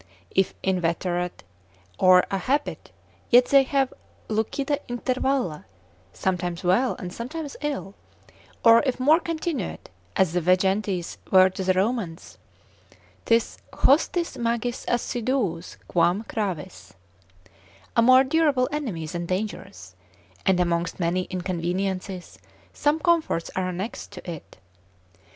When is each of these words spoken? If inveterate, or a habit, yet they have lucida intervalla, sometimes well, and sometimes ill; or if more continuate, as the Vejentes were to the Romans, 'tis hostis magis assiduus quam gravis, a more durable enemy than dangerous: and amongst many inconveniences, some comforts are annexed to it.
If 0.31 0.55
inveterate, 0.63 1.43
or 1.99 2.25
a 2.31 2.39
habit, 2.39 2.91
yet 3.29 3.45
they 3.45 3.61
have 3.61 3.93
lucida 4.29 4.79
intervalla, 4.89 5.65
sometimes 6.11 6.63
well, 6.63 6.95
and 6.95 7.13
sometimes 7.13 7.55
ill; 7.61 7.93
or 8.65 8.81
if 8.87 8.99
more 8.99 9.19
continuate, 9.19 9.91
as 10.15 10.33
the 10.33 10.41
Vejentes 10.41 11.17
were 11.29 11.51
to 11.51 11.63
the 11.63 11.73
Romans, 11.73 12.39
'tis 13.25 13.59
hostis 13.71 14.39
magis 14.39 14.85
assiduus 14.87 15.77
quam 15.87 16.25
gravis, 16.27 16.95
a 17.95 18.01
more 18.01 18.23
durable 18.23 18.67
enemy 18.71 19.05
than 19.05 19.27
dangerous: 19.27 19.95
and 20.47 20.59
amongst 20.59 20.99
many 20.99 21.25
inconveniences, 21.29 22.39
some 22.73 22.99
comforts 22.99 23.51
are 23.55 23.69
annexed 23.69 24.09
to 24.13 24.27
it. 24.31 24.57